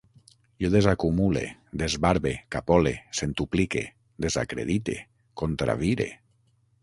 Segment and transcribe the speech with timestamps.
[0.63, 1.43] Jo desacumule,
[1.81, 3.85] desbarbe, capole, centuplique,
[4.27, 4.99] desacredite,
[5.45, 6.09] contravire